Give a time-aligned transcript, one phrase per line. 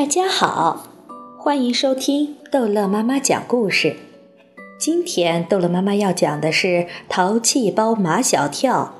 [0.00, 0.86] 大家好，
[1.36, 3.96] 欢迎收听逗乐妈妈讲故事。
[4.80, 6.66] 今天逗乐妈妈要讲的是
[7.06, 8.94] 《淘气包马小跳》，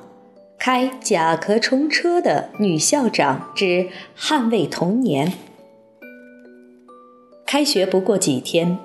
[0.59, 5.33] 开甲壳虫车的女校长之捍卫童年。
[7.47, 8.77] 开学不过几天，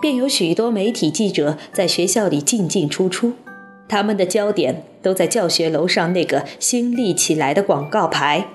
[0.00, 3.32] 便有许多媒体记者在学校里进进出出，
[3.88, 8.46] 他们的焦点都在教学楼上那个新立起来的广告牌。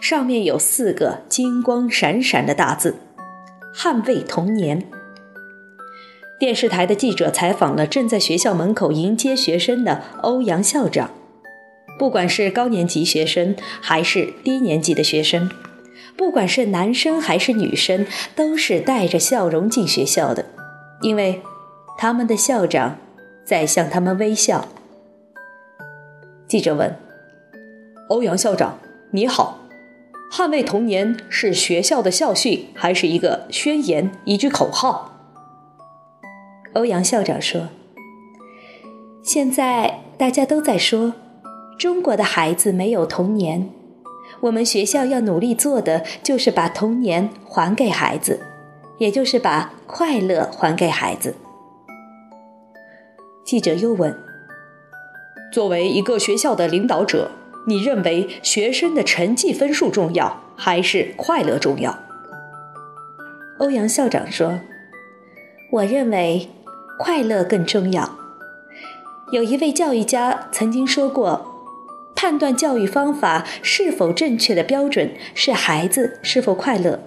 [0.00, 2.96] 上面有四个金光闪闪的大字
[3.74, 4.88] ：“捍卫童年。”
[6.38, 11.10] 电视台的记者采访了正在学校门口迎接学生的欧阳校长。
[11.98, 15.48] 不管是高年级学生还是低年级的学生，
[16.16, 20.46] 不管是男生还是女生，都是带着笑容进学校的，
[21.02, 21.42] 因为
[21.96, 22.98] 他们的校长
[23.44, 24.66] 在向他们微笑。
[26.48, 26.98] 记者问
[28.10, 28.78] ：“欧阳校长，
[29.12, 29.60] 你好。”
[30.32, 35.12] 捍卫童年是学校的校训，还是一个宣言、一句口号？
[36.72, 37.68] 欧阳校长说
[39.22, 41.12] ：“现在大家都在说，
[41.78, 43.68] 中国的孩子没有童年。
[44.40, 48.40] 我们学校要努力做的，就是把童年还给孩子，
[48.96, 51.36] 也就是把快乐还给孩子。”
[53.44, 54.18] 记者又问
[55.52, 57.32] ：“作为一个学校的领导者。”
[57.64, 61.96] 你认为学生的成绩分数重要还是快乐重要？
[63.58, 64.58] 欧阳校长说
[65.70, 66.48] ：“我认为
[66.98, 68.18] 快乐更重要。”
[69.30, 71.70] 有一位教育家曾经说过
[72.16, 76.98] ：“判断教育方法是否正确的标准是孩子是否快乐。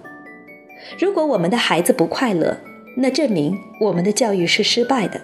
[0.98, 2.56] 如果我们的孩子不快乐，
[2.96, 5.20] 那证明我们的教育是失败的。”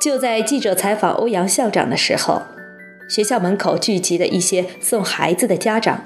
[0.00, 2.40] 就在记者采访欧阳校长的时候。
[3.08, 6.02] 学校门口聚集了一些送孩子的家长，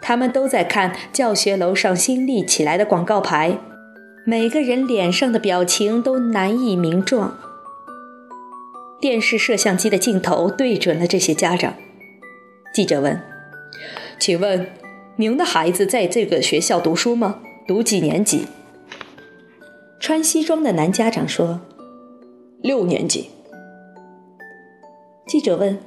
[0.00, 3.58] 他们都在看教学楼上新立起来的广告牌，
[4.24, 7.38] 每个人脸上的表情都难以名状。
[9.00, 11.74] 电视摄像机的镜头对准了这些家长。
[12.72, 13.20] 记者问
[14.20, 14.68] ：“请问，
[15.16, 17.40] 您的孩子在这个学校读书吗？
[17.66, 18.46] 读几年级？”
[19.98, 21.60] 穿西装的男家长说
[22.62, 23.30] ：“六年级。”
[25.26, 25.78] 记者问。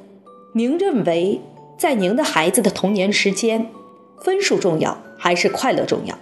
[0.57, 1.41] 您认为，
[1.77, 3.69] 在您的孩子的童年时间，
[4.17, 6.17] 分数重要还是快乐重要？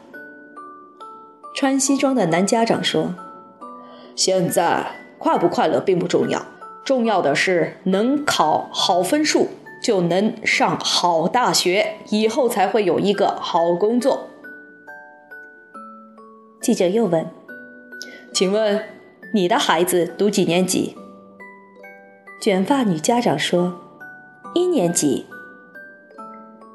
[1.54, 3.14] 穿西装的男家长说
[4.18, 4.88] ：“现在
[5.20, 6.44] 快不快乐并不重要，
[6.84, 9.50] 重要的是能考好分数，
[9.84, 14.30] 就能上好大学，以后才会有一个好工作。”
[16.60, 17.28] 记者又问
[18.34, 18.84] ：“请问，
[19.36, 20.96] 你的孩子读几年级？”
[22.42, 23.83] 卷发女家长说。
[24.56, 25.26] 一年级，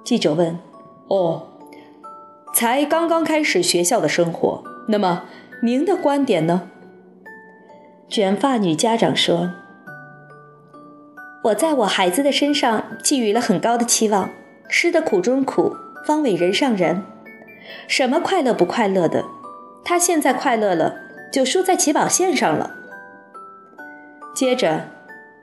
[0.02, 0.58] 记者问
[1.06, 1.46] ：“哦，
[2.52, 5.26] 才刚刚开始学校的生活，那么
[5.62, 6.70] 您的观点呢？”
[8.10, 9.52] 卷发女家长说
[11.44, 14.28] ：“我在我孩子的身上寄予了很高的期望，
[14.68, 17.04] 吃得苦中苦，方为人上人。
[17.86, 19.24] 什么快乐不快乐的？
[19.84, 20.96] 他现在快乐了，
[21.32, 22.74] 就输在起跑线上了。”
[24.34, 24.97] 接着。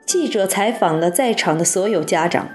[0.06, 2.48] 记者采访了在场的所有家长，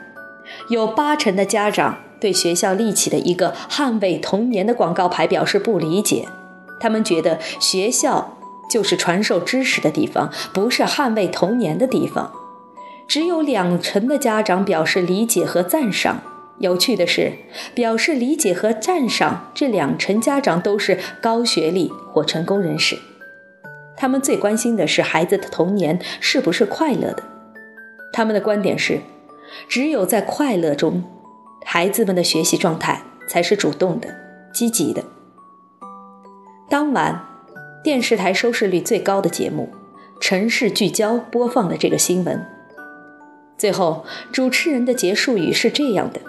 [0.69, 6.29] 有八成的家长对学校立起的一个“捍卫童年”的广告牌表示不理解，
[6.79, 8.37] 他们觉得学校
[8.69, 12.31] 就是传授知识的地方，不是捍卫童年的地方。
[13.05, 16.21] 只有两成的家长表示理解和赞赏。
[16.59, 17.33] 有趣的是，
[17.73, 22.97] 表示理解和赞赏这两成家长都是高学历或成功人士，
[23.97, 27.23] 他们最关心的是孩子的童年是不是快乐的。
[28.13, 28.99] 他们的观点是，
[29.67, 31.03] 只有在快乐中，
[31.65, 34.13] 孩子们的学习状态才是主动的、
[34.53, 35.03] 积极的。
[36.69, 37.25] 当晚，
[37.83, 39.69] 电视台收视率最高的节目
[40.19, 42.45] 《城市聚焦》播放了这个新闻。
[43.57, 46.19] 最后，主持人的结束语是这样的：“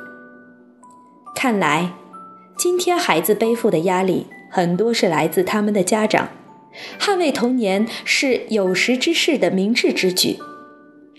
[1.35, 1.93] 看来，
[2.57, 6.29] 今天孩子背负的压力很多是来自他们的家长。
[6.99, 10.39] 捍卫童年是有识之士的明智之举。”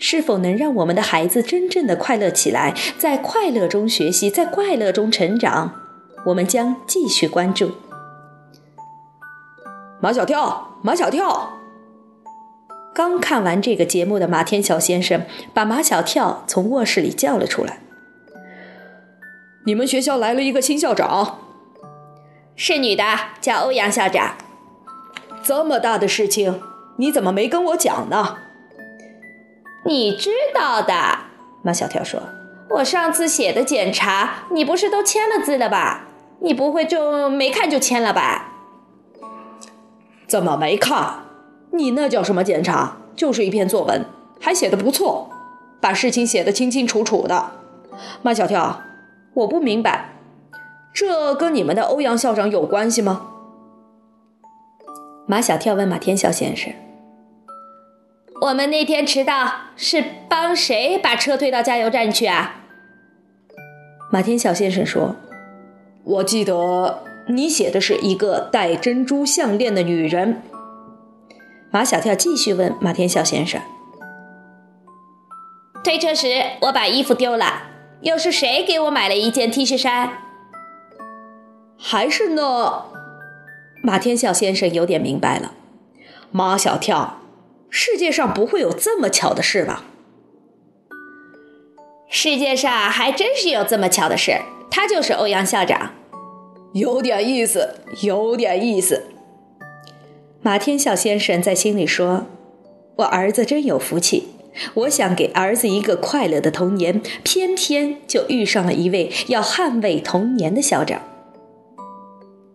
[0.06, 5.80] 是否能让我们的孩子真正的快乐起来，在快乐中学习，在快乐中成长？
[6.26, 7.72] 我们将继续关注。
[10.02, 11.54] 马小跳，马小跳。
[12.94, 15.22] 刚看完这个节目的马天晓先生
[15.54, 17.78] 把马小跳从卧室里叫了出来。
[19.64, 21.38] 你们学校来了一个新校长，
[22.54, 23.02] 是女的，
[23.40, 24.34] 叫欧阳校长。
[25.42, 26.60] 这么大的事情，
[26.98, 28.43] 你怎么没跟我讲呢？
[29.86, 30.94] 你知道的，
[31.62, 32.20] 马小跳说
[32.70, 36.06] ：“我上次写的检查，你不是都签了字了吧？
[36.40, 38.52] 你不会就没看就签了吧？
[40.26, 41.24] 怎么没看？
[41.72, 42.96] 你那叫什么检查？
[43.14, 44.04] 就是一篇作文，
[44.40, 45.28] 还写的不错，
[45.80, 47.52] 把事情写得清清楚楚的。
[48.22, 48.80] 马小跳，
[49.34, 50.16] 我不明白，
[50.92, 53.26] 这跟你们的欧阳校长有关系吗？
[55.26, 56.72] 马小跳问马天笑先生
[58.40, 62.62] ：“我们那天迟到是帮谁把车推到加油站去啊？”
[64.10, 65.16] 马天笑先生说
[66.04, 70.42] ：“我记得你写的是一个戴珍珠项链的女人。”
[71.70, 73.60] 马小跳继续问马天笑先生
[75.82, 76.28] ：“推车时
[76.60, 77.62] 我把衣服丢了，
[78.02, 80.18] 又是谁给我买了一件 T 恤衫？
[81.76, 82.84] 还是那……”
[83.82, 85.52] 马天笑先生有点明白了。
[86.30, 87.18] 马小跳，
[87.76, 89.82] 世界上不会有这么巧的事吧？
[92.08, 94.40] 世界上还真是有这么巧的事，
[94.70, 95.90] 他就是欧阳校长。
[96.72, 99.06] 有点意思，有点意思。
[100.40, 102.26] 马天笑先生在心里说
[102.98, 104.28] ：“我儿子真有福气，
[104.74, 111.02] 我想给儿子一个快乐的童年，偏偏就遇上了一位要捍卫童年的校长。”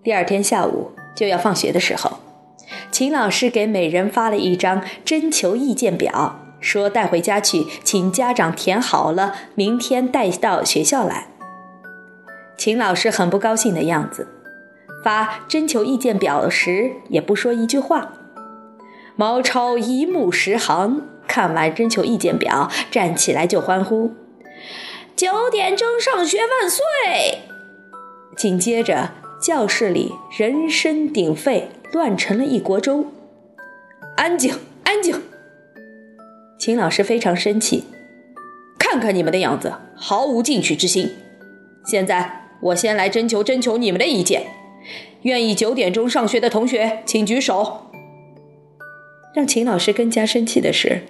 [0.01, 2.19] 第二天下午就要放学的时候，
[2.99, 11.27] 秦老师给每人发了一张征求意见表，说带回家去，请家长填好了，明天带到学校来。
[12.57, 14.27] 秦老师很不高兴的样子。
[15.01, 18.11] 发征求意见表时也不说一句话。
[19.15, 24.11] 毛超一目十行，看完征求意见表，站起来就欢呼
[25.15, 26.83] ：“九点钟上学万岁！”
[28.35, 29.11] 紧接着，
[29.41, 33.07] 教室里人声鼎沸，乱成了一锅粥。
[34.15, 34.53] 安静，
[34.83, 35.15] 安静！
[36.59, 37.85] 秦老师非常生气，
[38.77, 41.09] 看看你们的样子，毫无进取之心。
[41.85, 44.47] 现在，我先来征求征求你们的意见。
[45.23, 47.91] 愿意九点钟上学的同学，请举手。
[49.33, 51.03] 让秦老师更加生气的是，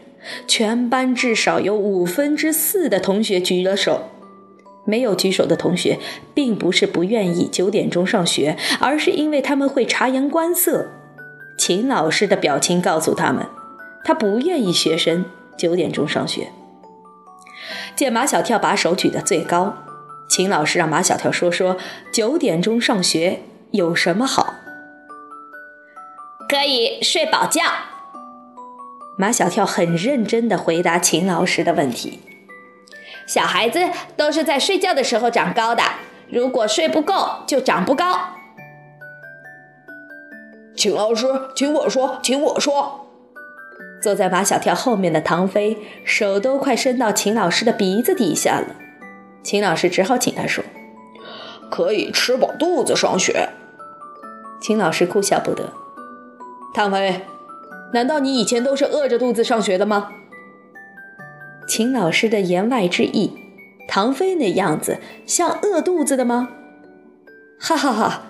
[0.47, 4.09] 全班至少有五分之四的同学举了手。
[4.89, 5.99] 没有举手的同学，
[6.33, 10.87] 并不是不愿意九点钟上学，而是因为他们会察言观色。
[11.57, 13.45] 秦老师的表情告诉他们，
[14.03, 15.25] 他不愿意学生
[15.55, 16.49] 九点钟上学。
[17.95, 19.77] 见马小跳把手举得最高，
[20.27, 21.77] 秦老师让马小跳说说
[22.11, 23.41] 九点钟上学。
[23.71, 24.55] 有什么好？
[26.49, 27.61] 可以睡饱觉。
[29.15, 32.19] 马小跳很认真地回答秦老师的问题。
[33.29, 33.79] 小孩子
[34.17, 35.83] 都是在睡觉的时候长高的，
[36.31, 37.13] 如果睡不够
[37.45, 38.19] 就长不高。
[40.75, 43.05] 秦老师，听我说，听我说。
[44.01, 48.75] 坐在马小跳后面的唐飞手都快伸到秦老师的鼻子底下了，
[49.43, 50.63] 秦老师只好请他说。
[51.69, 53.47] 可以吃饱肚子上学。
[54.59, 55.71] 秦老师哭笑不得。
[56.73, 57.21] 唐飞，
[57.93, 60.13] 难道你以前都是饿着肚子上学的吗？
[61.69, 63.31] 秦老师的言外之意，
[63.87, 66.49] 唐飞那样子像饿肚子的吗？
[67.59, 68.23] 哈哈哈！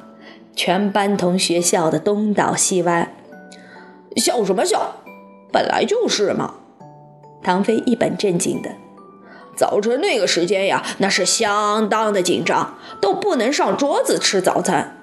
[0.53, 3.15] 全班同学笑得东倒西歪。
[4.17, 4.95] 笑什么笑？
[5.53, 6.55] 本来就是嘛。
[7.41, 8.71] 唐飞一本正经的。
[9.55, 14.97] 早晨那个时间呀，那是相当的紧张，都不能上桌子吃早餐，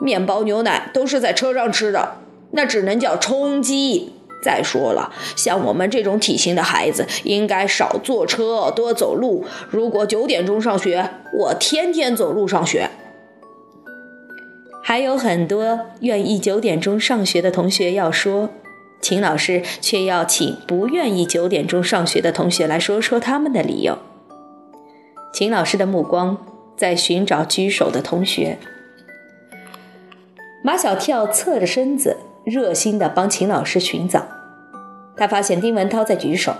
[0.00, 2.16] 面包、牛奶都是在车上吃的，
[2.52, 4.13] 那只能叫充饥。
[4.44, 9.46] 再说了，像我们这种体型的孩子，应该少坐车，多走路。
[9.70, 12.90] 如果九点钟上学，我天天走路上学。
[14.82, 18.50] 还有很多愿意九点钟上学的同学要说。
[19.00, 23.98] 秦老师却要请不愿意九点钟上学的同学来说说他们的理由。
[25.34, 26.38] 秦老师的目光
[26.74, 28.56] 在寻找举手的同学。
[30.62, 34.26] 马小跳侧着身子，热心地帮秦老师寻找。
[35.16, 36.54] 他发现丁文涛在举手。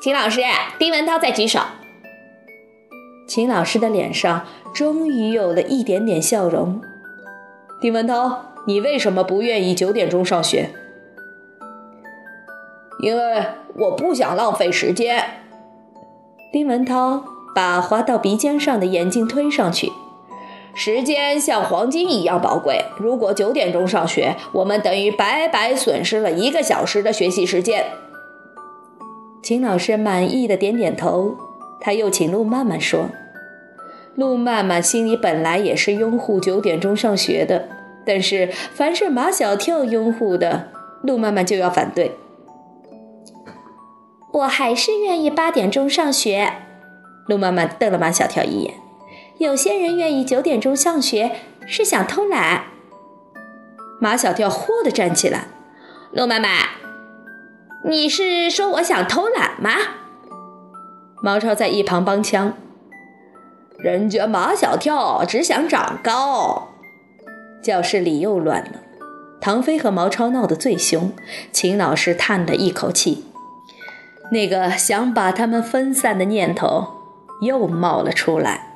[0.00, 0.40] 秦老师，
[0.78, 1.60] 丁文涛在举手。
[3.26, 6.80] 秦老师的脸上终于有了一点点笑容。
[7.80, 8.52] 丁文涛。
[8.68, 10.70] 你为什么不愿意九点钟上学？
[12.98, 13.46] 因为
[13.76, 15.24] 我不想浪费时间。
[16.52, 17.22] 丁文涛
[17.54, 19.92] 把滑到鼻尖上的眼镜推上去。
[20.76, 27.86] 时间像黄金一样宝贵，如果九点钟上学，我们等于白白损失了一个小时的学习时间。
[29.42, 31.34] 秦老师满意的点点头。
[31.80, 33.10] 他又请陆曼曼说
[34.16, 37.68] ：“陆曼曼心里本来也是拥护九点钟上学的。”
[38.04, 40.68] 但是，凡是马小跳拥护的，
[41.02, 42.12] 陆曼曼就要反对。
[44.32, 46.52] 我还是愿意八点钟上学。
[47.26, 48.74] 陆曼曼瞪了马小跳一眼，
[49.38, 52.64] 有些人愿意九点钟上学，是想偷懒。
[54.00, 55.48] 马小跳豁地站起来
[56.12, 56.48] ：“陆妈妈，
[57.84, 59.72] 你是说我想偷懒吗？”
[61.22, 62.54] 毛超在一旁帮腔
[63.78, 66.68] ：“人家马小跳只想长高。”
[67.62, 68.80] 教室里又乱了，
[69.40, 71.12] 唐飞和毛超闹得最凶，
[71.52, 73.26] 秦老师叹了一口气，
[74.32, 76.86] 那个想把他们分散的念头
[77.42, 78.75] 又冒了出来。